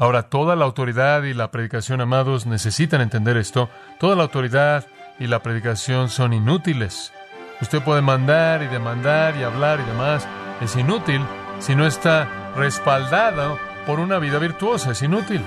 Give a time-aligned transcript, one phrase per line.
[0.00, 3.68] Ahora, toda la autoridad y la predicación, amados, necesitan entender esto.
[3.98, 4.86] Toda la autoridad
[5.18, 7.12] y la predicación son inútiles.
[7.60, 10.28] Usted puede mandar y demandar y hablar y demás.
[10.60, 11.20] Es inútil
[11.58, 14.92] si no está respaldado por una vida virtuosa.
[14.92, 15.42] Es inútil.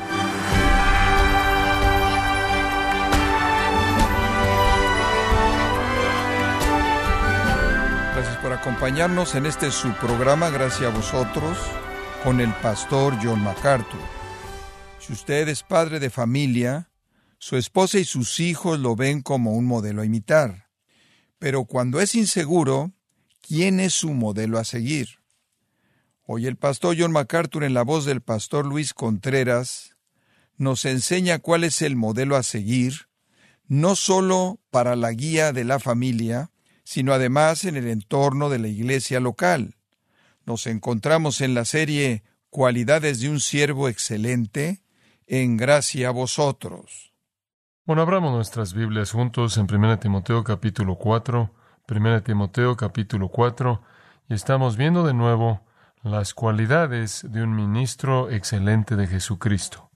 [8.13, 11.57] Gracias por acompañarnos en este su programa, gracias a vosotros,
[12.25, 14.20] con el pastor John MacArthur.
[15.01, 16.91] Si usted es padre de familia,
[17.39, 20.67] su esposa y sus hijos lo ven como un modelo a imitar.
[21.39, 22.91] Pero cuando es inseguro,
[23.41, 25.19] ¿quién es su modelo a seguir?
[26.21, 29.95] Hoy el pastor John MacArthur en la voz del pastor Luis Contreras
[30.57, 33.07] nos enseña cuál es el modelo a seguir,
[33.67, 36.51] no solo para la guía de la familia,
[36.83, 39.77] sino además en el entorno de la iglesia local.
[40.45, 42.21] Nos encontramos en la serie
[42.51, 44.81] Cualidades de un siervo excelente,
[45.27, 47.13] en gracia a vosotros.
[47.85, 51.51] Bueno, abramos nuestras Biblias juntos en 1 Timoteo capítulo 4,
[51.89, 53.81] 1 Timoteo capítulo 4,
[54.29, 55.65] y estamos viendo de nuevo
[56.03, 59.89] las cualidades de un ministro excelente de Jesucristo.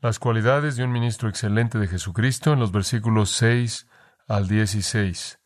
[0.00, 3.88] Las cualidades de un ministro excelente de Jesucristo en los versículos 6
[4.28, 5.38] al 16.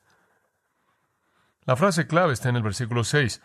[1.64, 3.40] La frase clave está en el versículo 6.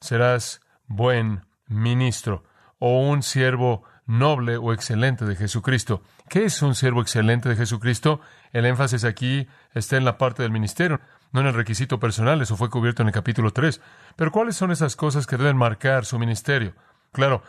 [0.00, 2.44] Serás buen ministro
[2.78, 6.02] o un siervo noble o excelente de Jesucristo.
[6.28, 8.20] ¿Qué es un siervo excelente de Jesucristo?
[8.52, 11.00] El énfasis aquí está en la parte del ministerio,
[11.32, 13.80] no en el requisito personal, eso fue cubierto en el capítulo 3.
[14.16, 16.74] Pero ¿cuáles son esas cosas que deben marcar su ministerio?
[17.12, 17.42] Claro,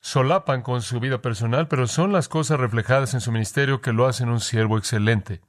[0.00, 4.06] solapan con su vida personal, pero son las cosas reflejadas en su ministerio que lo
[4.06, 5.40] hacen un siervo excelente,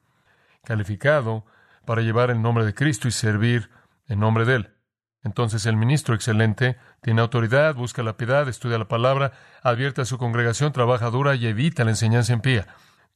[0.64, 1.46] calificado
[1.86, 3.70] para llevar el nombre de Cristo y servir
[4.08, 4.81] en nombre de Él.
[5.24, 10.18] Entonces el ministro excelente tiene autoridad, busca la piedad, estudia la palabra, advierte a su
[10.18, 12.68] congregación, trabaja dura y evita la enseñanza impía.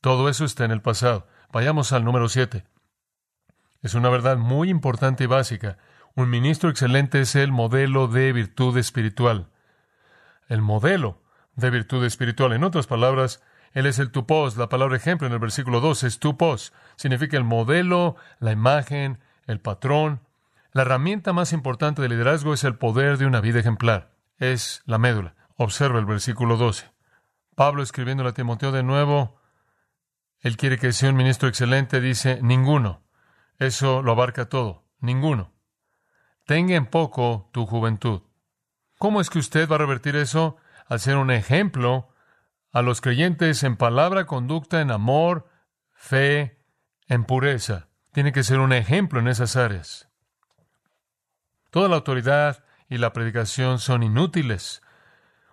[0.02, 1.28] Todo eso está en el pasado.
[1.52, 2.66] Vayamos al número siete.
[3.82, 5.78] Es una verdad muy importante y básica.
[6.16, 9.50] Un ministro excelente es el modelo de virtud espiritual.
[10.48, 11.22] El modelo
[11.56, 12.54] de virtud espiritual.
[12.54, 13.42] En otras palabras,
[13.74, 14.58] él es el tupos.
[14.58, 16.72] La palabra ejemplo en el versículo 2 es tupos.
[16.96, 20.22] Significa el modelo, la imagen, el patrón,
[20.76, 24.14] la herramienta más importante del liderazgo es el poder de una vida ejemplar.
[24.40, 25.34] Es la médula.
[25.56, 26.92] Observa el versículo 12.
[27.56, 29.40] Pablo escribiendo a Timoteo de nuevo,
[30.42, 33.06] él quiere que sea un ministro excelente, dice, ninguno.
[33.58, 34.84] Eso lo abarca todo.
[35.00, 35.54] Ninguno.
[36.44, 38.24] Tenga en poco tu juventud.
[38.98, 40.58] ¿Cómo es que usted va a revertir eso?
[40.88, 42.10] Al ser un ejemplo
[42.74, 45.48] a los creyentes en palabra, conducta, en amor,
[45.94, 46.62] fe,
[47.08, 47.88] en pureza.
[48.12, 50.12] Tiene que ser un ejemplo en esas áreas.
[51.76, 54.82] Toda la autoridad y la predicación son inútiles.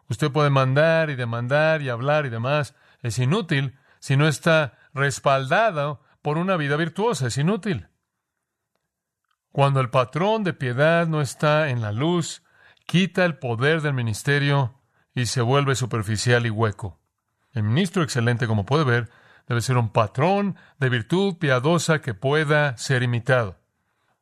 [0.09, 2.77] Usted puede mandar y demandar y hablar y demás.
[3.01, 7.27] Es inútil si no está respaldado por una vida virtuosa.
[7.27, 7.89] Es inútil.
[9.51, 12.45] Cuando el patrón de piedad no está en la luz,
[12.87, 14.81] quita el poder del ministerio
[15.17, 17.01] y se vuelve superficial y hueco.
[17.51, 19.11] El ministro excelente, como puede ver,
[19.49, 23.62] debe ser un patrón de virtud piadosa que pueda ser imitado.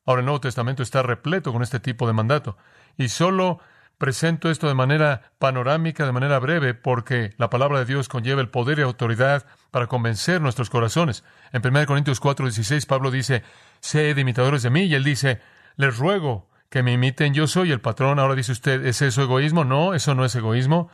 [0.06, 2.56] Ahora el Nuevo Testamento está repleto con este tipo de mandato.
[2.96, 3.60] Y solo
[3.98, 8.48] presento esto de manera panorámica, de manera breve, porque la palabra de Dios conlleva el
[8.48, 11.22] poder y autoridad para convencer nuestros corazones.
[11.52, 13.42] En 1 Corintios 4, 16, Pablo dice,
[13.80, 15.40] sed imitadores de mí, y él dice,
[15.76, 18.18] les ruego que me imiten, yo soy el patrón.
[18.18, 19.64] Ahora dice usted, ¿es eso egoísmo?
[19.64, 20.88] No, eso no es egoísmo.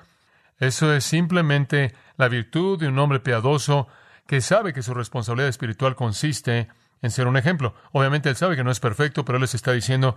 [0.59, 3.87] Eso es simplemente la virtud de un hombre piadoso
[4.27, 6.69] que sabe que su responsabilidad espiritual consiste
[7.03, 7.75] en ser un ejemplo.
[7.93, 10.17] Obviamente él sabe que no es perfecto, pero él les está diciendo,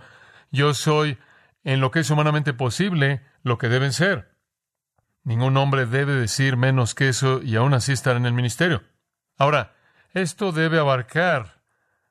[0.50, 1.18] yo soy
[1.64, 4.34] en lo que es humanamente posible lo que deben ser.
[5.22, 8.82] Ningún hombre debe decir menos que eso y aún así estar en el ministerio.
[9.36, 9.76] Ahora,
[10.12, 11.62] esto debe abarcar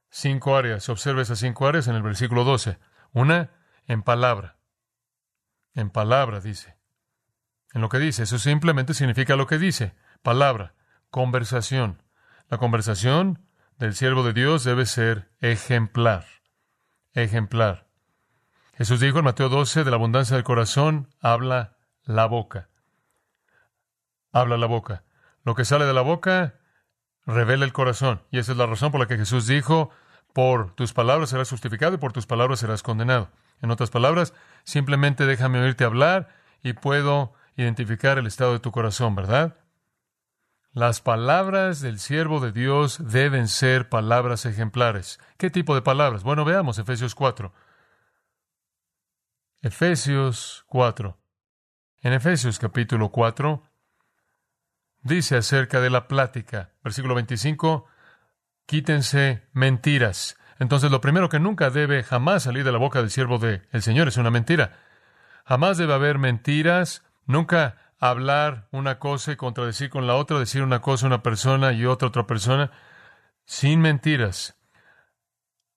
[0.10, 0.88] cinco áreas.
[0.90, 2.78] Observe esas cinco áreas en el versículo 12.
[3.12, 3.52] Una,
[3.88, 4.58] en palabra.
[5.74, 6.78] En palabra, dice.
[7.74, 8.24] En lo que dice.
[8.24, 9.96] Eso simplemente significa lo que dice.
[10.22, 10.76] Palabra.
[11.10, 12.04] Conversación.
[12.48, 13.49] La conversación
[13.80, 16.26] del siervo de Dios debe ser ejemplar.
[17.14, 17.88] Ejemplar.
[18.76, 22.70] Jesús dijo en Mateo 12, de la abundancia del corazón, habla la boca.
[24.34, 25.04] Habla la boca.
[25.44, 26.60] Lo que sale de la boca
[27.26, 28.22] revela el corazón.
[28.32, 29.92] Y esa es la razón por la que Jesús dijo,
[30.34, 33.32] por tus palabras serás justificado y por tus palabras serás condenado.
[33.62, 34.34] En otras palabras,
[34.66, 36.30] simplemente déjame oírte hablar
[36.62, 39.56] y puedo identificar el estado de tu corazón, ¿verdad?
[40.80, 45.20] Las palabras del siervo de Dios deben ser palabras ejemplares.
[45.36, 46.24] ¿Qué tipo de palabras?
[46.24, 47.52] Bueno, veamos Efesios 4.
[49.62, 51.18] Efesios 4.
[52.00, 53.62] En Efesios capítulo 4
[55.02, 56.72] dice acerca de la plática.
[56.82, 57.86] Versículo 25,
[58.66, 60.38] quítense mentiras.
[60.60, 64.08] Entonces, lo primero que nunca debe jamás salir de la boca del siervo del Señor
[64.08, 64.80] es una mentira.
[65.44, 70.82] Jamás debe haber mentiras, nunca hablar una cosa y contradecir con la otra, decir una
[70.82, 72.72] cosa una persona y otra otra persona,
[73.46, 74.56] sin mentiras.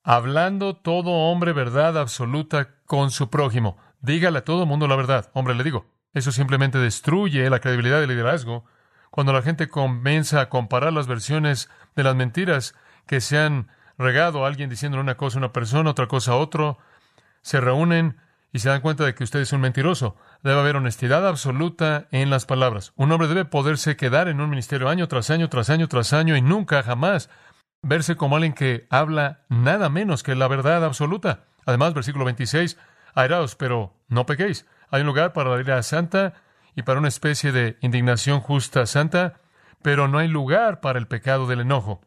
[0.05, 3.77] Hablando todo hombre verdad absoluta con su prójimo.
[4.01, 5.31] Dígale a todo mundo la verdad.
[5.33, 8.65] Hombre, le digo, eso simplemente destruye la credibilidad del liderazgo.
[9.11, 12.75] Cuando la gente comienza a comparar las versiones de las mentiras
[13.07, 16.79] que se han regado alguien diciéndole una cosa a una persona, otra cosa a otro,
[17.43, 18.17] se reúnen
[18.53, 20.17] y se dan cuenta de que usted es un mentiroso.
[20.43, 22.93] Debe haber honestidad absoluta en las palabras.
[22.97, 26.37] Un hombre debe poderse quedar en un ministerio año tras año, tras año, tras año
[26.37, 27.31] y nunca, jamás
[27.83, 31.45] verse como alguien que habla nada menos que la verdad absoluta.
[31.65, 32.79] Además, versículo 26,
[33.15, 34.67] airaos, pero no pequéis.
[34.91, 36.35] Hay un lugar para la ira santa
[36.75, 39.41] y para una especie de indignación justa santa,
[39.83, 42.01] pero no hay lugar para el pecado del enojo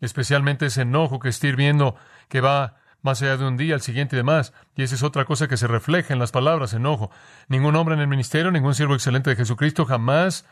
[0.00, 1.96] especialmente ese enojo que está hirviendo,
[2.28, 4.52] que va más allá de un día, al siguiente y demás.
[4.74, 7.10] Y esa es otra cosa que se refleja en las palabras, enojo.
[7.48, 10.44] Ningún hombre en el ministerio, ningún siervo excelente de Jesucristo jamás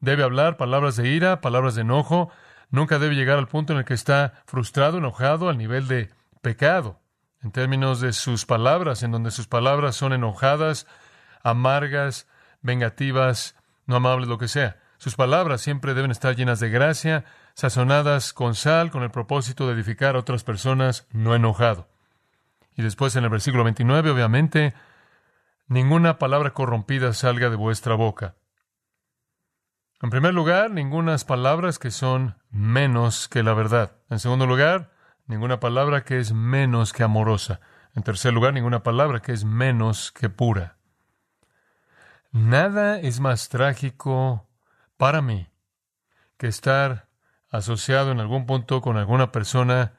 [0.00, 2.30] debe hablar palabras de ira, palabras de enojo.
[2.70, 6.10] Nunca debe llegar al punto en el que está frustrado, enojado, al nivel de
[6.42, 7.00] pecado.
[7.42, 10.86] En términos de sus palabras, en donde sus palabras son enojadas,
[11.42, 12.26] amargas,
[12.62, 13.54] vengativas,
[13.86, 14.78] no amables, lo que sea.
[14.96, 17.24] Sus palabras siempre deben estar llenas de gracia,
[17.54, 21.93] sazonadas con sal, con el propósito de edificar a otras personas, no enojado.
[22.76, 24.74] Y después en el versículo 29, obviamente,
[25.66, 28.36] ninguna palabra corrompida salga de vuestra boca.
[30.02, 33.92] En primer lugar, ningunas palabras que son menos que la verdad.
[34.10, 34.92] En segundo lugar,
[35.26, 37.60] ninguna palabra que es menos que amorosa.
[37.94, 40.76] En tercer lugar, ninguna palabra que es menos que pura.
[42.32, 44.48] Nada es más trágico
[44.96, 45.48] para mí
[46.36, 47.08] que estar
[47.48, 49.94] asociado en algún punto con alguna persona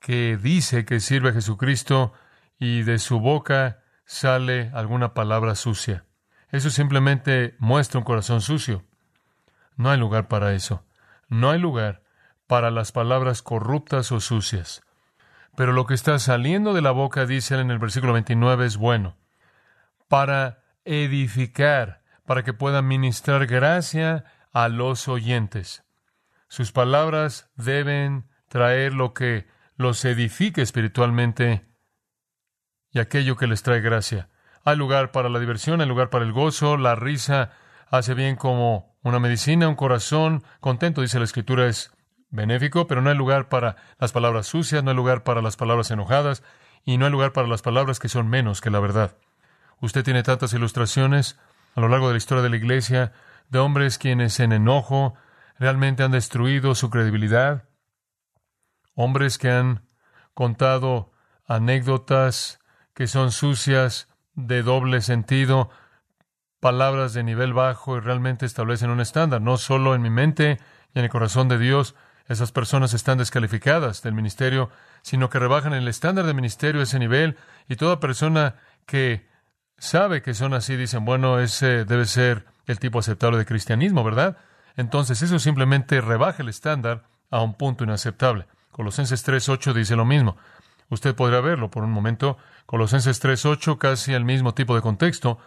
[0.00, 2.12] que dice que sirve a Jesucristo
[2.58, 6.04] y de su boca sale alguna palabra sucia.
[6.50, 8.84] Eso simplemente muestra un corazón sucio.
[9.76, 10.84] No hay lugar para eso.
[11.28, 12.02] No hay lugar
[12.46, 14.82] para las palabras corruptas o sucias.
[15.54, 18.76] Pero lo que está saliendo de la boca, dice él en el versículo 29, es
[18.76, 19.16] bueno,
[20.08, 25.84] para edificar, para que pueda ministrar gracia a los oyentes.
[26.48, 29.46] Sus palabras deben traer lo que
[29.78, 31.64] los edifique espiritualmente
[32.90, 34.28] y aquello que les trae gracia.
[34.64, 37.52] Hay lugar para la diversión, hay lugar para el gozo, la risa
[37.88, 41.92] hace bien como una medicina, un corazón contento, dice la escritura, es
[42.28, 45.90] benéfico, pero no hay lugar para las palabras sucias, no hay lugar para las palabras
[45.92, 46.42] enojadas
[46.84, 49.16] y no hay lugar para las palabras que son menos que la verdad.
[49.80, 51.38] Usted tiene tantas ilustraciones
[51.76, 53.12] a lo largo de la historia de la Iglesia
[53.48, 55.14] de hombres quienes en enojo
[55.60, 57.67] realmente han destruido su credibilidad,
[58.98, 59.82] hombres que han
[60.34, 61.12] contado
[61.46, 62.58] anécdotas
[62.94, 65.70] que son sucias, de doble sentido,
[66.58, 70.58] palabras de nivel bajo y realmente establecen un estándar, no solo en mi mente
[70.94, 71.94] y en el corazón de Dios,
[72.26, 74.68] esas personas están descalificadas del ministerio,
[75.02, 77.36] sino que rebajan el estándar de ministerio a ese nivel
[77.68, 79.28] y toda persona que
[79.78, 84.38] sabe que son así dicen, bueno, ese debe ser el tipo aceptable de cristianismo, ¿verdad?
[84.74, 88.48] Entonces eso simplemente rebaja el estándar a un punto inaceptable.
[88.78, 90.36] Colosenses 3.8 dice lo mismo.
[90.88, 92.38] Usted podrá verlo por un momento.
[92.64, 95.40] Colosenses 3.8, casi el mismo tipo de contexto,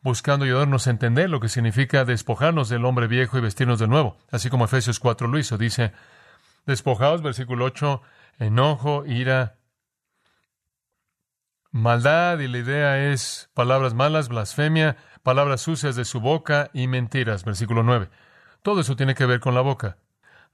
[0.00, 4.16] buscando ayudarnos a entender lo que significa despojarnos del hombre viejo y vestirnos de nuevo,
[4.30, 5.58] así como Efesios 4 lo hizo.
[5.58, 5.92] Dice,
[6.64, 8.00] despojaos, versículo 8,
[8.38, 9.58] enojo, ira,
[11.70, 17.44] maldad, y la idea es palabras malas, blasfemia, palabras sucias de su boca y mentiras.
[17.44, 18.08] Versículo 9.
[18.62, 19.98] Todo eso tiene que ver con la boca.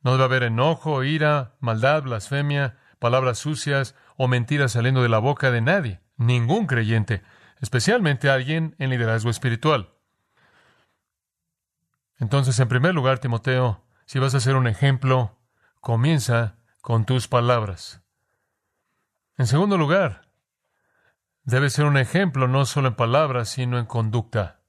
[0.05, 5.51] No debe haber enojo, ira, maldad, blasfemia, palabras sucias o mentiras saliendo de la boca
[5.51, 7.25] de nadie, ningún creyente,
[7.61, 9.95] especialmente alguien en liderazgo espiritual.
[12.21, 15.41] Entonces, en primer lugar, Timoteo, si vas a ser un ejemplo,
[15.81, 18.01] comienza con tus palabras.
[19.37, 20.29] En segundo lugar,
[21.43, 24.61] debe ser un ejemplo no solo en palabras, sino en conducta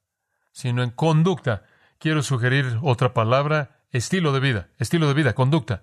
[0.56, 1.66] sino en conducta.
[2.00, 5.82] Quiero sugerir otra palabra, estilo de vida, estilo de vida, conducta.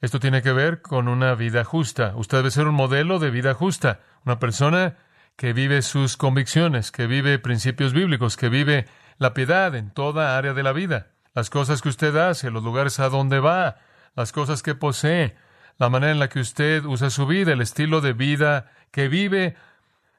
[0.00, 2.14] Esto tiene que ver con una vida justa.
[2.16, 4.96] Usted debe ser un modelo de vida justa, una persona
[5.36, 8.86] que vive sus convicciones, que vive principios bíblicos, que vive
[9.18, 11.08] la piedad en toda área de la vida.
[11.34, 13.76] Las cosas que usted hace, los lugares a donde va,
[14.14, 15.36] las cosas que posee,
[15.78, 19.56] la manera en la que usted usa su vida, el estilo de vida que vive,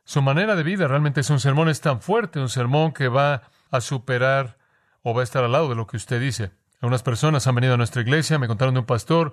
[0.04, 3.44] su manera de vida realmente es un sermón, es tan fuerte, un sermón que va
[3.70, 4.58] a superar
[5.04, 6.52] o va a estar al lado de lo que usted dice.
[6.84, 9.32] Algunas personas han venido a nuestra iglesia, me contaron de un pastor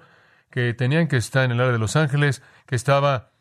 [0.51, 3.33] que tenían que estar en el área de Los Ángeles, que estaba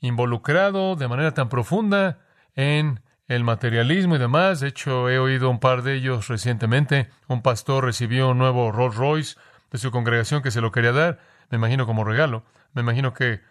[0.00, 2.20] involucrado de manera tan profunda
[2.54, 4.60] en el materialismo y demás.
[4.60, 7.10] De hecho, he oído un par de ellos recientemente.
[7.28, 9.36] Un pastor recibió un nuevo Rolls Royce
[9.70, 11.18] de su congregación que se lo quería dar,
[11.50, 12.44] me imagino como regalo.
[12.72, 13.42] Me imagino que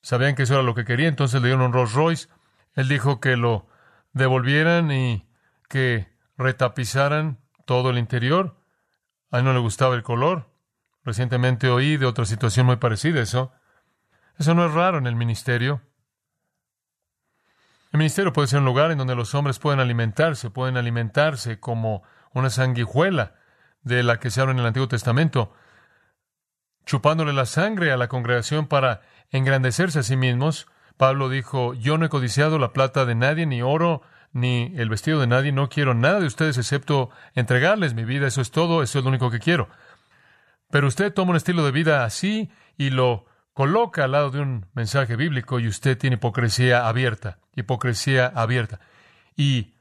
[0.00, 2.28] sabían que eso era lo que quería, entonces le dieron un Rolls Royce.
[2.76, 3.66] Él dijo que lo
[4.14, 5.28] devolvieran y
[5.68, 8.61] que retapizaran todo el interior.
[9.32, 10.50] A él no le gustaba el color.
[11.04, 13.52] Recientemente oí de otra situación muy parecida a eso.
[14.38, 15.82] Eso no es raro en el ministerio.
[17.92, 22.02] El ministerio puede ser un lugar en donde los hombres pueden alimentarse, pueden alimentarse como
[22.32, 23.34] una sanguijuela
[23.82, 25.52] de la que se habla en el Antiguo Testamento,
[26.86, 30.66] chupándole la sangre a la congregación para engrandecerse a sí mismos.
[30.96, 35.20] Pablo dijo, yo no he codiciado la plata de nadie, ni oro, ni el vestido
[35.20, 38.98] de nadie, no quiero nada de ustedes excepto entregarles mi vida, eso es todo, eso
[38.98, 39.68] es lo único que quiero.
[40.70, 44.66] Pero usted toma un estilo de vida así y lo coloca al lado de un
[44.74, 48.80] mensaje bíblico y usted tiene hipocresía abierta, hipocresía abierta.
[49.36, 49.74] Y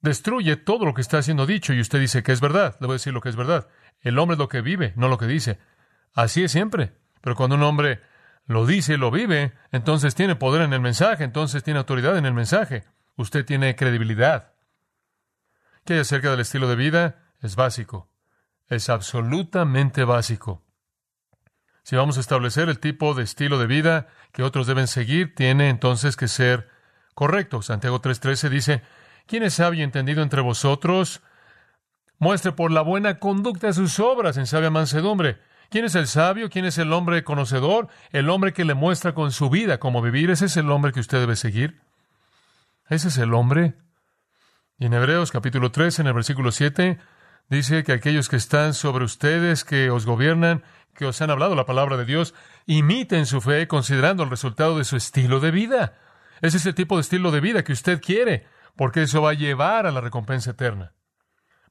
[0.00, 2.76] destruye todo lo que está siendo dicho y usted dice que es verdad.
[2.80, 3.68] Le voy a decir lo que es verdad.
[4.00, 5.58] El hombre es lo que vive, no lo que dice.
[6.14, 6.92] Así es siempre.
[7.20, 8.00] Pero cuando un hombre
[8.46, 12.26] lo dice y lo vive, entonces tiene poder en el mensaje, entonces tiene autoridad en
[12.26, 12.84] el mensaje.
[13.16, 14.52] Usted tiene credibilidad.
[15.84, 17.22] ¿Qué hay acerca del estilo de vida?
[17.40, 18.10] Es básico.
[18.68, 20.64] Es absolutamente básico.
[21.82, 25.68] Si vamos a establecer el tipo de estilo de vida que otros deben seguir, tiene
[25.68, 26.70] entonces que ser
[27.14, 27.60] correcto.
[27.60, 28.82] Santiago 3:13 dice,
[29.26, 31.20] ¿quién es sabio y entendido entre vosotros?
[32.18, 35.38] Muestre por la buena conducta sus obras en sabia mansedumbre.
[35.68, 36.48] ¿Quién es el sabio?
[36.48, 37.88] ¿Quién es el hombre conocedor?
[38.10, 40.30] El hombre que le muestra con su vida cómo vivir.
[40.30, 41.83] Ese es el hombre que usted debe seguir.
[42.88, 43.74] Ese es el hombre.
[44.78, 46.98] Y en Hebreos capítulo 3, en el versículo 7,
[47.48, 50.62] dice que aquellos que están sobre ustedes, que os gobiernan,
[50.94, 52.34] que os han hablado la palabra de Dios,
[52.66, 55.98] imiten su fe considerando el resultado de su estilo de vida.
[56.42, 59.34] Ese es el tipo de estilo de vida que usted quiere, porque eso va a
[59.34, 60.92] llevar a la recompensa eterna.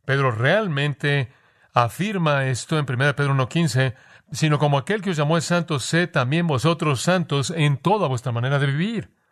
[0.06, 1.32] Pedro realmente
[1.74, 3.94] afirma esto en 1 Pedro 1.15,
[4.32, 8.32] sino como aquel que os llamó es santo, sé también vosotros santos en toda vuestra
[8.32, 9.23] manera de vivir.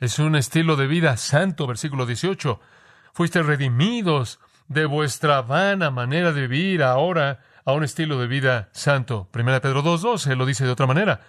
[0.00, 2.60] Es un estilo de vida santo, versículo 18.
[3.12, 9.28] Fuisteis redimidos de vuestra vana manera de vivir ahora a un estilo de vida santo.
[9.30, 11.20] Primera Pedro 2.12 lo dice de otra manera.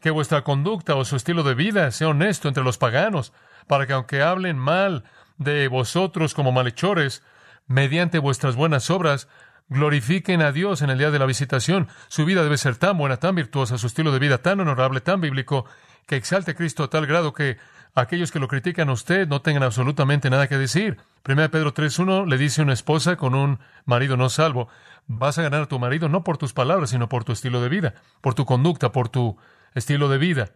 [0.00, 3.34] Que vuestra conducta o su estilo de vida sea honesto entre los paganos,
[3.66, 5.04] para que aunque hablen mal
[5.36, 7.22] de vosotros como malhechores,
[7.66, 9.28] mediante vuestras buenas obras,
[9.68, 11.88] glorifiquen a Dios en el día de la visitación.
[12.08, 15.20] Su vida debe ser tan buena, tan virtuosa, su estilo de vida tan honorable, tan
[15.20, 15.66] bíblico,
[16.06, 17.58] que exalte a Cristo a tal grado que
[17.96, 20.98] aquellos que lo critican a usted no tengan absolutamente nada que decir.
[21.26, 24.68] 1 Pedro 3.1 le dice una esposa con un marido no salvo,
[25.06, 27.70] vas a ganar a tu marido no por tus palabras, sino por tu estilo de
[27.70, 29.38] vida, por tu conducta, por tu
[29.74, 30.50] estilo de vida.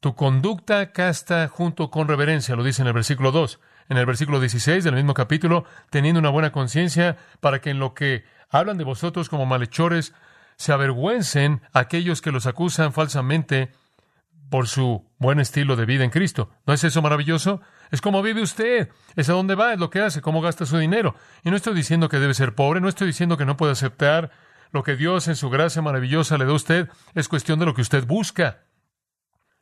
[0.00, 3.60] Tu conducta casta junto con reverencia, lo dice en el versículo 2.
[3.88, 7.94] En el versículo 16 del mismo capítulo, teniendo una buena conciencia para que en lo
[7.94, 10.14] que hablan de vosotros como malhechores,
[10.56, 13.72] se avergüencen aquellos que los acusan falsamente
[14.50, 16.50] por su buen estilo de vida en Cristo.
[16.66, 17.60] ¿No es eso maravilloso?
[17.90, 20.76] Es como vive usted, es a dónde va, es lo que hace, cómo gasta su
[20.76, 21.14] dinero.
[21.44, 24.30] Y no estoy diciendo que debe ser pobre, no estoy diciendo que no puede aceptar
[24.72, 27.74] lo que Dios en su gracia maravillosa le da a usted, es cuestión de lo
[27.74, 28.64] que usted busca.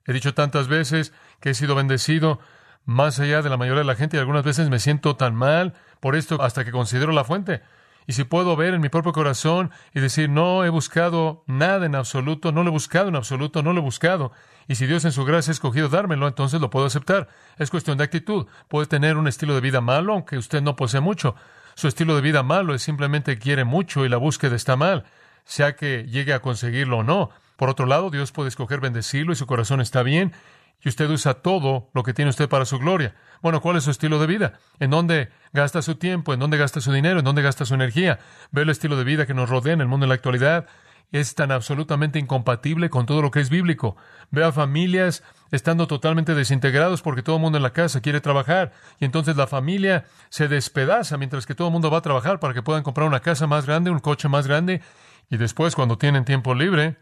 [0.06, 2.40] He dicho tantas veces que he sido bendecido
[2.84, 5.74] más allá de la mayoría de la gente y algunas veces me siento tan mal
[6.00, 7.62] por esto hasta que considero la fuente.
[8.08, 11.94] Y si puedo ver en mi propio corazón y decir, no he buscado nada en
[11.94, 14.32] absoluto, no lo he buscado en absoluto, no lo he buscado.
[14.66, 17.28] Y si Dios en su gracia ha escogido dármelo, entonces lo puedo aceptar.
[17.58, 18.46] Es cuestión de actitud.
[18.68, 21.34] Puede tener un estilo de vida malo, aunque usted no posee mucho.
[21.74, 25.04] Su estilo de vida malo es simplemente quiere mucho y la búsqueda está mal,
[25.44, 27.28] sea que llegue a conseguirlo o no.
[27.56, 30.32] Por otro lado, Dios puede escoger bendecirlo y su corazón está bien
[30.82, 33.14] y usted usa todo lo que tiene usted para su gloria.
[33.42, 34.60] Bueno, ¿cuál es su estilo de vida?
[34.78, 36.32] ¿En dónde gasta su tiempo?
[36.32, 37.18] ¿En dónde gasta su dinero?
[37.18, 38.20] ¿En dónde gasta su energía?
[38.50, 40.66] Ve el estilo de vida que nos rodea en el mundo de la actualidad.
[41.10, 43.96] Es tan absolutamente incompatible con todo lo que es bíblico.
[44.30, 48.72] Ve a familias estando totalmente desintegrados porque todo el mundo en la casa quiere trabajar
[49.00, 52.54] y entonces la familia se despedaza mientras que todo el mundo va a trabajar para
[52.54, 54.82] que puedan comprar una casa más grande, un coche más grande
[55.30, 56.98] y después cuando tienen tiempo libre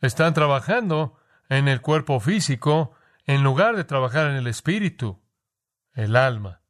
[0.00, 2.95] están trabajando en el cuerpo físico
[3.26, 5.20] en lugar de trabajar en el espíritu,
[5.94, 6.62] el alma,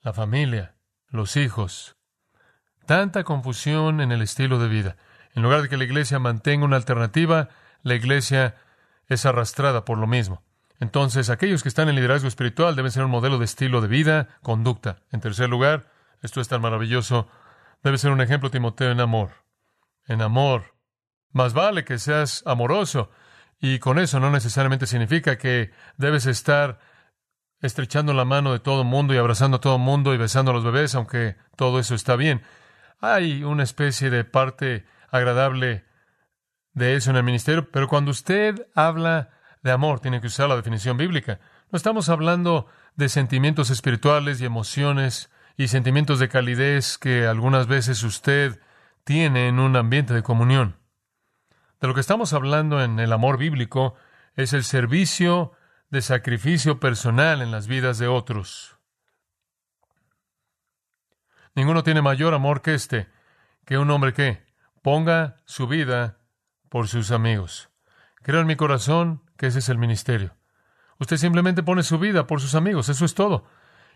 [0.00, 0.76] la familia,
[1.08, 1.96] los hijos.
[2.86, 4.96] Tanta confusión en el estilo de vida.
[5.34, 7.48] En lugar de que la iglesia mantenga una alternativa,
[7.82, 8.56] la iglesia
[9.06, 10.42] es arrastrada por lo mismo.
[10.80, 14.28] Entonces, aquellos que están en liderazgo espiritual deben ser un modelo de estilo de vida,
[14.42, 14.98] conducta.
[15.12, 17.28] En tercer lugar, esto es tan maravilloso,
[17.84, 19.44] Debe ser un ejemplo, Timoteo, en amor.
[20.06, 20.74] En amor.
[21.32, 23.10] Más vale que seas amoroso.
[23.60, 26.78] Y con eso no necesariamente significa que debes estar
[27.60, 30.64] estrechando la mano de todo mundo y abrazando a todo mundo y besando a los
[30.64, 32.42] bebés, aunque todo eso está bien.
[33.00, 35.84] Hay una especie de parte agradable
[36.74, 39.30] de eso en el ministerio, pero cuando usted habla
[39.62, 41.40] de amor, tiene que usar la definición bíblica.
[41.70, 48.02] No estamos hablando de sentimientos espirituales y emociones y sentimientos de calidez que algunas veces
[48.02, 48.60] usted
[49.04, 50.76] tiene en un ambiente de comunión.
[51.84, 53.94] De lo que estamos hablando en el amor bíblico
[54.36, 55.52] es el servicio
[55.90, 58.78] de sacrificio personal en las vidas de otros.
[61.54, 63.10] Ninguno tiene mayor amor que este,
[63.66, 64.46] que un hombre que
[64.80, 66.20] ponga su vida
[66.70, 67.68] por sus amigos.
[68.22, 70.34] Creo en mi corazón que ese es el ministerio.
[70.98, 73.44] Usted simplemente pone su vida por sus amigos, eso es todo.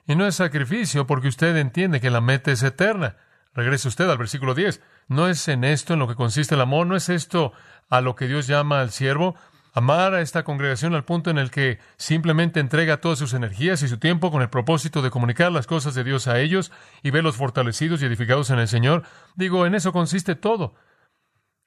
[0.06, 3.16] Y no es sacrificio porque usted entiende que la meta es eterna.
[3.54, 4.82] Regrese usted al versículo 10.
[5.08, 7.52] No es en esto en lo que consiste el amor, no es esto
[7.88, 9.34] a lo que Dios llama al siervo,
[9.78, 13.86] Amar a esta congregación al punto en el que simplemente entrega todas sus energías y
[13.86, 16.72] su tiempo con el propósito de comunicar las cosas de Dios a ellos
[17.04, 19.04] y verlos fortalecidos y edificados en el Señor.
[19.36, 20.74] Digo, en eso consiste todo.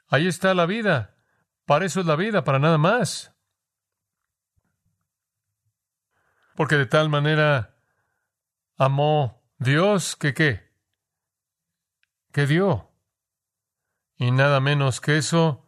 [0.10, 1.16] Ahí está la vida.
[1.66, 3.34] Para eso es la vida, para nada más.
[6.58, 7.78] Porque de tal manera
[8.78, 10.70] amó Dios que qué?
[12.34, 12.91] Que dio.
[14.22, 15.66] Y nada menos que eso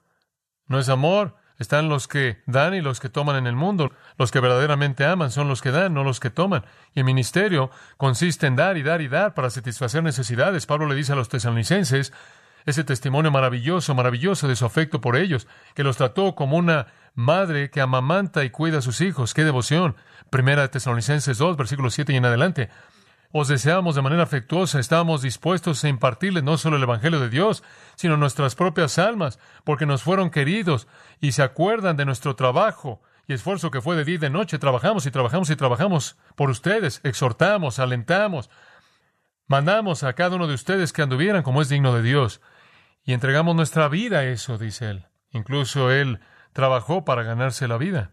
[0.68, 3.92] no es amor, están los que dan y los que toman en el mundo.
[4.20, 6.64] Los que verdaderamente aman son los que dan, no los que toman.
[6.94, 10.68] Y el ministerio consiste en dar y dar y dar para satisfacer necesidades.
[10.68, 12.14] Pablo le dice a los tesalonicenses
[12.68, 17.72] ese testimonio maravilloso, maravilloso de su afecto por ellos, que los trató como una madre
[17.72, 19.34] que amamanta y cuida a sus hijos.
[19.34, 19.96] ¡Qué devoción!
[20.30, 22.70] Primera de Tesalonicenses 2, versículo 7 y en adelante
[23.36, 27.64] os deseábamos de manera afectuosa, estábamos dispuestos a impartirles no solo el Evangelio de Dios,
[27.96, 30.88] sino nuestras propias almas, porque nos fueron queridos
[31.20, 34.60] y se acuerdan de nuestro trabajo y esfuerzo que fue de día y de noche.
[34.60, 38.52] Trabajamos y trabajamos y trabajamos por ustedes, exhortamos, alentamos,
[39.48, 42.40] mandamos a cada uno de ustedes que anduvieran como es digno de Dios
[43.04, 45.08] y entregamos nuestra vida a eso, dice él.
[45.32, 46.20] Incluso él
[46.54, 48.12] trabajó para ganarse la vida.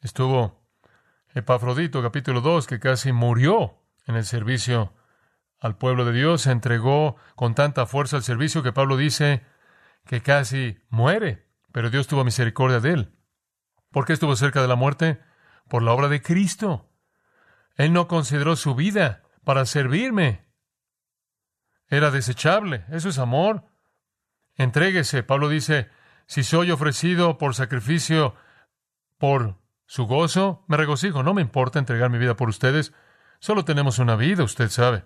[0.00, 0.58] Estuvo
[1.34, 3.74] Epafrodito, capítulo 2, que casi murió
[4.08, 4.94] en el servicio
[5.60, 9.44] al pueblo de Dios, se entregó con tanta fuerza al servicio que Pablo dice
[10.06, 13.14] que casi muere, pero Dios tuvo misericordia de él.
[13.90, 15.20] ¿Por qué estuvo cerca de la muerte?
[15.68, 16.90] Por la obra de Cristo.
[17.76, 20.48] Él no consideró su vida para servirme.
[21.88, 22.84] Era desechable.
[22.90, 23.64] Eso es amor.
[24.56, 25.22] Entréguese.
[25.22, 25.90] Pablo dice,
[26.26, 28.34] si soy ofrecido por sacrificio
[29.18, 31.22] por su gozo, me regocijo.
[31.22, 32.92] No me importa entregar mi vida por ustedes.
[33.40, 35.04] Solo tenemos una vida, usted sabe.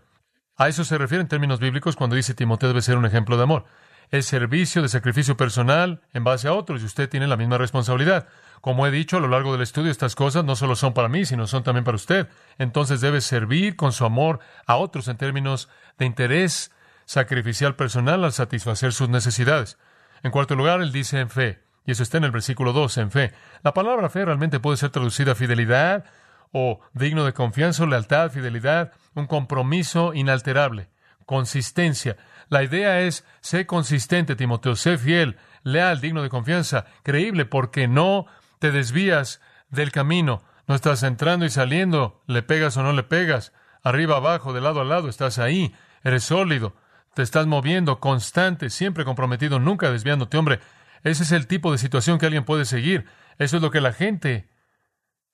[0.57, 3.43] A eso se refiere en términos bíblicos cuando dice Timoteo debe ser un ejemplo de
[3.43, 3.65] amor.
[4.11, 8.29] Es servicio de sacrificio personal en base a otros y usted tiene la misma responsabilidad.
[8.61, 11.25] Como he dicho a lo largo del estudio, estas cosas no solo son para mí,
[11.25, 12.29] sino son también para usted.
[12.59, 15.69] Entonces debe servir con su amor a otros en términos
[15.99, 16.71] de interés
[17.07, 19.79] sacrificial personal al satisfacer sus necesidades.
[20.23, 23.11] En cuarto lugar, él dice en fe, y eso está en el versículo 2, en
[23.11, 23.33] fe.
[23.63, 26.05] La palabra fe realmente puede ser traducida a fidelidad,
[26.53, 30.89] o digno de confianza, lealtad, fidelidad, un compromiso inalterable,
[31.27, 32.17] consistencia.
[32.49, 38.27] La idea es, sé consistente, Timoteo, sé fiel, leal, digno de confianza, creíble, porque no
[38.59, 43.53] te desvías del camino, no estás entrando y saliendo, le pegas o no le pegas,
[43.83, 46.77] arriba, abajo, de lado a lado, estás ahí, eres sólido,
[47.15, 50.61] te estás moviendo, constante, siempre comprometido, nunca desviándote, hombre.
[51.05, 53.07] Ese es el tipo de situación que alguien puede seguir.
[53.39, 54.49] Eso es lo que la gente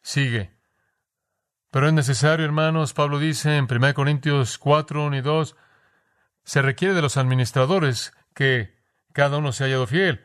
[0.02, 0.57] sigue.
[1.70, 5.56] Pero es necesario, hermanos, Pablo dice en 1 Corintios 4, 1 y 2,
[6.44, 8.78] se requiere de los administradores que
[9.12, 10.24] cada uno se haya hallado fiel.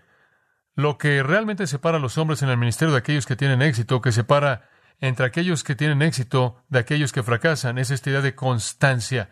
[0.76, 4.02] Lo que realmente separa a los hombres en el ministerio de aquellos que tienen éxito,
[4.02, 4.70] que separa
[5.02, 9.30] entre aquellos que tienen éxito de aquellos que fracasan, es esta idea de constancia.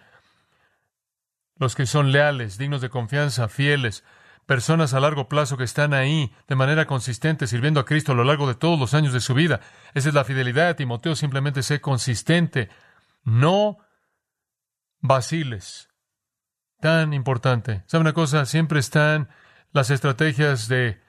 [1.55, 4.03] Los que son leales, dignos de confianza, fieles,
[4.45, 8.23] personas a largo plazo que están ahí de manera consistente sirviendo a Cristo a lo
[8.23, 9.61] largo de todos los años de su vida.
[9.93, 10.75] Esa es la fidelidad.
[10.75, 12.69] Timoteo simplemente sé consistente.
[13.23, 13.77] No
[14.99, 15.89] vaciles.
[16.79, 17.83] Tan importante.
[17.85, 18.45] ¿Sabe una cosa?
[18.45, 19.29] Siempre están
[19.71, 21.01] las estrategias de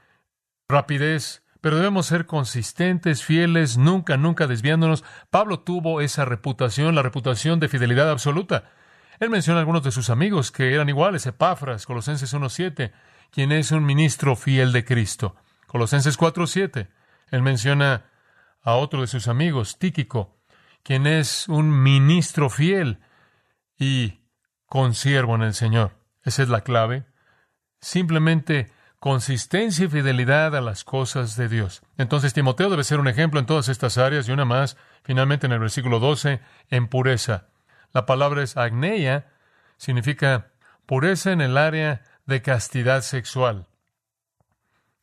[0.69, 5.05] rapidez, pero debemos ser consistentes, fieles, nunca, nunca desviándonos.
[5.31, 8.71] Pablo tuvo esa reputación, la reputación de fidelidad absoluta.
[9.21, 12.93] Él menciona a algunos de sus amigos que eran iguales, Epafras, Colosenses 1.7,
[13.31, 15.37] quien es un ministro fiel de Cristo.
[15.67, 16.89] Colosenses 4:7.
[17.31, 18.05] Él menciona
[18.63, 20.37] a otro de sus amigos, Tíquico,
[20.83, 22.99] quien es un ministro fiel
[23.79, 24.21] y
[24.67, 25.97] consiervo en el Señor.
[26.23, 27.05] Esa es la clave.
[27.81, 31.83] Simplemente consistencia y fidelidad a las cosas de Dios.
[31.99, 35.53] Entonces Timoteo debe ser un ejemplo en todas estas áreas y una más, finalmente en
[35.53, 37.49] el versículo 12, en pureza.
[37.93, 39.33] La palabra es agneia,
[39.77, 40.53] significa
[40.87, 43.67] pureza en el área de castidad sexual.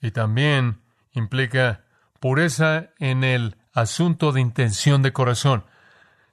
[0.02, 1.86] Y también implica
[2.20, 5.66] pureza en el asunto de intención de corazón.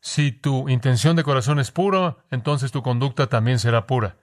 [0.00, 4.16] Si tu intención de corazón es puro, entonces tu conducta también será pura.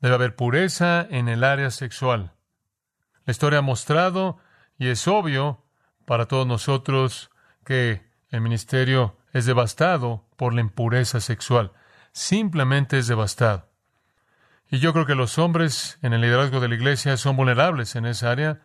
[0.00, 2.32] Debe haber pureza en el área sexual.
[3.24, 4.38] La historia ha mostrado,
[4.78, 5.64] y es obvio
[6.04, 7.30] para todos nosotros,
[7.64, 11.72] que el ministerio es devastado por la impureza sexual.
[12.12, 13.68] Simplemente es devastado.
[14.70, 18.06] Y yo creo que los hombres en el liderazgo de la iglesia son vulnerables en
[18.06, 18.60] esa área.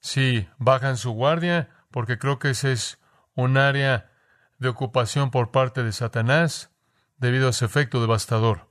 [0.00, 2.98] Si bajan su guardia, porque creo que ese es
[3.34, 4.10] un área
[4.58, 6.70] de ocupación por parte de Satanás
[7.16, 8.68] debido a ese efecto devastador.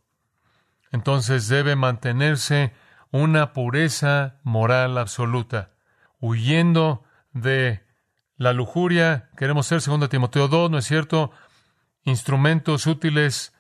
[0.91, 2.73] Entonces debe mantenerse
[3.11, 5.71] una pureza moral absoluta,
[6.19, 7.03] huyendo
[7.33, 7.83] de
[8.41, 9.29] la lujuria.
[9.37, 11.31] Queremos ser, segundo Timoteo 2, ¿no es cierto?
[12.03, 13.53] Instrumentos útiles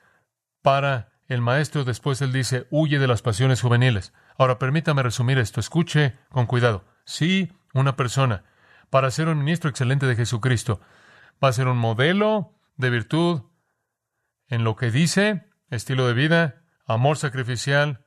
[0.63, 1.83] para el maestro.
[1.83, 4.11] Después él dice, huye de las pasiones juveniles.
[4.39, 5.59] Ahora, permítame resumir esto.
[5.59, 6.83] Escuche con cuidado.
[7.05, 8.43] Si una persona,
[8.89, 10.81] para ser un ministro excelente de Jesucristo,
[11.43, 13.43] va a ser un modelo de virtud
[14.47, 18.03] en lo que dice, estilo de vida, amor sacrificial,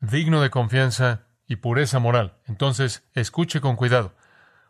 [0.00, 2.38] digno de confianza y pureza moral.
[2.46, 4.16] Entonces, escuche con cuidado.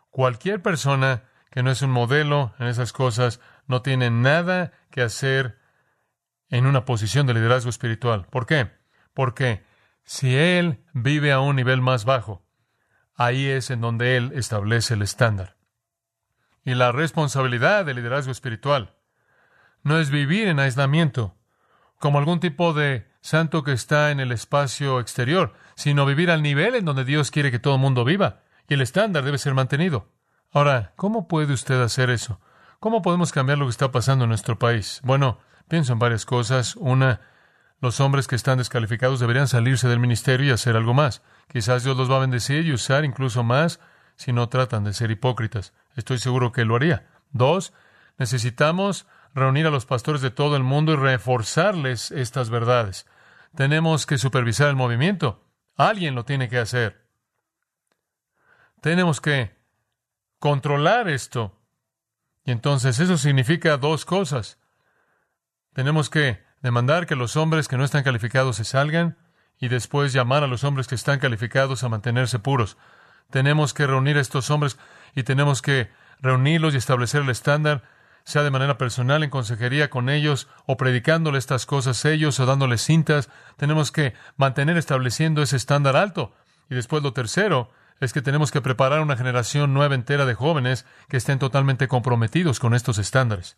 [0.09, 5.59] Cualquier persona que no es un modelo en esas cosas no tiene nada que hacer
[6.49, 8.25] en una posición de liderazgo espiritual.
[8.29, 8.71] ¿Por qué?
[9.13, 9.63] Porque
[10.03, 12.43] si él vive a un nivel más bajo,
[13.15, 15.57] ahí es en donde él establece el estándar.
[16.63, 18.95] Y la responsabilidad del liderazgo espiritual
[19.83, 21.37] no es vivir en aislamiento,
[21.99, 26.75] como algún tipo de santo que está en el espacio exterior, sino vivir al nivel
[26.75, 30.07] en donde Dios quiere que todo el mundo viva, y el estándar debe ser mantenido.
[30.51, 32.39] Ahora, ¿cómo puede usted hacer eso?
[32.79, 35.01] ¿Cómo podemos cambiar lo que está pasando en nuestro país?
[35.03, 36.75] Bueno, pienso en varias cosas.
[36.75, 37.19] Una,
[37.81, 41.23] los hombres que están descalificados deberían salirse del ministerio y hacer algo más.
[41.51, 43.79] Quizás Dios los va a bendecir y usar incluso más
[44.15, 45.73] si no tratan de ser hipócritas.
[45.95, 47.07] Estoy seguro que lo haría.
[47.31, 47.73] Dos,
[48.17, 53.07] necesitamos reunir a los pastores de todo el mundo y reforzarles estas verdades.
[53.55, 55.43] Tenemos que supervisar el movimiento.
[55.75, 57.08] Alguien lo tiene que hacer.
[58.81, 59.55] Tenemos que
[60.39, 61.55] controlar esto.
[62.45, 64.57] Y entonces eso significa dos cosas.
[65.73, 69.17] Tenemos que demandar que los hombres que no están calificados se salgan
[69.59, 72.77] y después llamar a los hombres que están calificados a mantenerse puros.
[73.29, 74.79] Tenemos que reunir a estos hombres
[75.13, 77.83] y tenemos que reunirlos y establecer el estándar,
[78.23, 82.81] sea de manera personal, en consejería con ellos, o predicándole estas cosas ellos, o dándoles
[82.81, 83.29] cintas.
[83.57, 86.33] Tenemos que mantener estableciendo ese estándar alto.
[86.69, 90.85] Y después lo tercero es que tenemos que preparar una generación nueva entera de jóvenes
[91.07, 93.57] que estén totalmente comprometidos con estos estándares.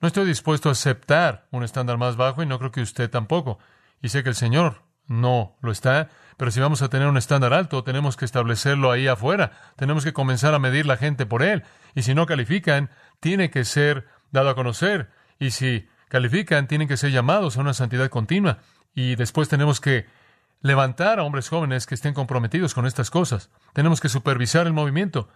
[0.00, 3.58] No estoy dispuesto a aceptar un estándar más bajo y no creo que usted tampoco.
[4.02, 7.52] Y sé que el Señor no lo está, pero si vamos a tener un estándar
[7.52, 9.52] alto, tenemos que establecerlo ahí afuera.
[9.76, 11.64] Tenemos que comenzar a medir la gente por él.
[11.94, 15.10] Y si no califican, tiene que ser dado a conocer.
[15.38, 18.58] Y si califican, tienen que ser llamados a una santidad continua.
[18.94, 20.06] Y después tenemos que
[20.60, 23.50] levantar a hombres jóvenes que estén comprometidos con estas cosas.
[23.72, 25.28] Tenemos que supervisar el movimiento.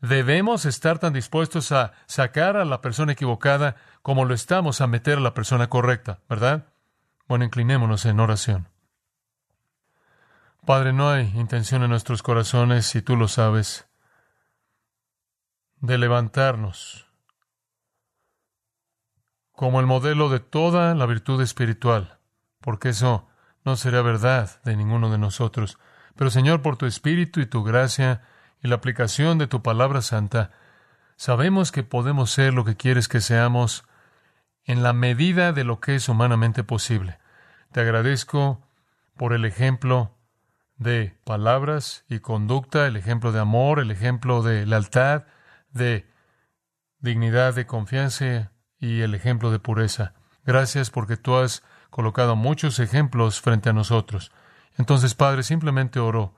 [0.00, 5.18] Debemos estar tan dispuestos a sacar a la persona equivocada como lo estamos a meter
[5.18, 6.66] a la persona correcta, ¿verdad?
[7.26, 8.68] Bueno, inclinémonos en oración.
[10.64, 13.88] Padre, no hay intención en nuestros corazones, si tú lo sabes,
[15.80, 17.06] de levantarnos
[19.52, 22.18] como el modelo de toda la virtud espiritual,
[22.60, 23.28] porque eso
[23.68, 25.78] no sería verdad de ninguno de nosotros.
[26.16, 28.22] Pero Señor, por tu Espíritu y tu gracia,
[28.62, 30.50] y la aplicación de tu palabra santa,
[31.16, 33.84] sabemos que podemos ser lo que quieres que seamos
[34.64, 37.18] en la medida de lo que es humanamente posible.
[37.70, 38.66] Te agradezco
[39.18, 40.16] por el ejemplo
[40.76, 45.24] de palabras y conducta, el ejemplo de amor, el ejemplo de lealtad,
[45.70, 46.10] de
[47.00, 50.14] dignidad, de confianza y el ejemplo de pureza.
[50.44, 54.32] Gracias porque tú has colocado muchos ejemplos frente a nosotros.
[54.76, 56.34] Entonces, Padre, simplemente oro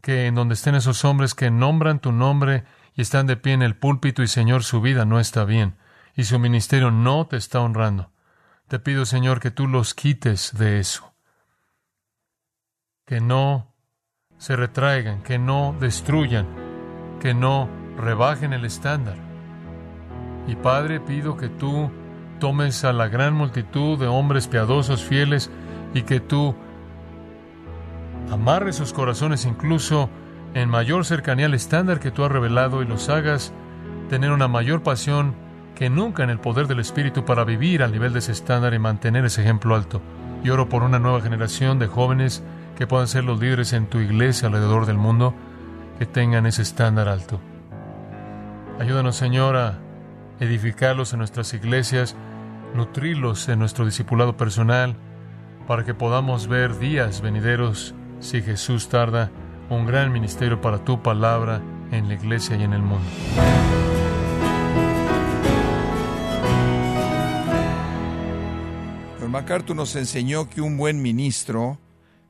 [0.00, 2.64] que en donde estén esos hombres que nombran tu nombre
[2.94, 5.76] y están de pie en el púlpito y Señor, su vida no está bien
[6.14, 8.10] y su ministerio no te está honrando.
[8.66, 11.14] Te pido, Señor, que tú los quites de eso.
[13.06, 13.74] Que no
[14.36, 16.46] se retraigan, que no destruyan,
[17.20, 19.16] que no rebajen el estándar.
[20.46, 21.90] Y Padre, pido que tú
[22.38, 25.50] tomes a la gran multitud de hombres piadosos, fieles,
[25.94, 26.54] y que tú
[28.30, 30.10] amarres sus corazones incluso
[30.54, 33.52] en mayor cercanía al estándar que tú has revelado y los hagas
[34.08, 35.34] tener una mayor pasión
[35.74, 38.78] que nunca en el poder del Espíritu para vivir al nivel de ese estándar y
[38.78, 40.00] mantener ese ejemplo alto.
[40.42, 42.42] Y oro por una nueva generación de jóvenes
[42.76, 45.34] que puedan ser los líderes en tu iglesia alrededor del mundo,
[45.98, 47.40] que tengan ese estándar alto.
[48.78, 49.78] Ayúdanos, Señor, a
[50.40, 52.16] edificarlos en nuestras iglesias,
[52.74, 54.96] nutrirlos en nuestro discipulado personal,
[55.66, 59.30] para que podamos ver días venideros, si Jesús tarda,
[59.70, 63.08] un gran ministerio para tu palabra en la iglesia y en el mundo.
[69.20, 71.78] Don MacArthur nos enseñó que un buen ministro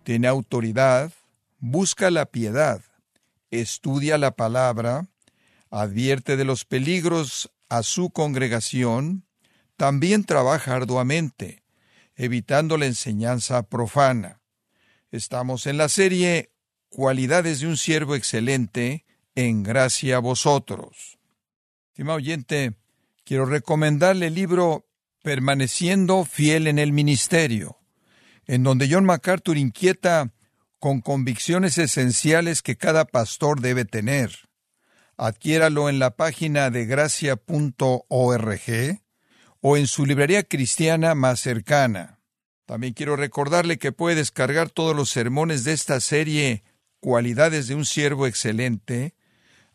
[0.02, 1.12] tiene autoridad,
[1.60, 2.80] busca la piedad,
[3.50, 5.06] estudia la palabra,
[5.70, 9.27] advierte de los peligros a su congregación,
[9.78, 11.62] también trabaja arduamente,
[12.16, 14.42] evitando la enseñanza profana.
[15.12, 16.52] Estamos en la serie
[16.90, 21.18] Cualidades de un siervo excelente, en gracia a vosotros.
[21.90, 22.74] Estimado oyente,
[23.24, 24.86] quiero recomendarle el libro
[25.22, 27.78] Permaneciendo fiel en el ministerio,
[28.46, 30.32] en donde John MacArthur inquieta
[30.80, 34.48] con convicciones esenciales que cada pastor debe tener.
[35.16, 37.38] Adquiéralo en la página de gracia.org
[39.60, 42.20] o en su librería cristiana más cercana.
[42.66, 46.64] También quiero recordarle que puede descargar todos los sermones de esta serie
[47.00, 49.14] Cualidades de un siervo excelente,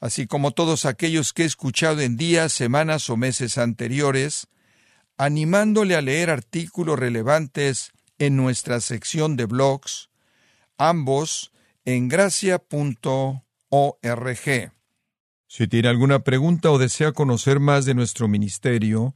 [0.02, 4.48] así como todos aquellos que he escuchado en días, semanas o meses anteriores,
[5.18, 10.10] animándole a leer artículos relevantes en nuestra sección de blogs,
[10.78, 11.54] ambos
[11.86, 12.62] en gracia.org.
[15.48, 19.16] Si tiene alguna pregunta o desea conocer más de nuestro ministerio,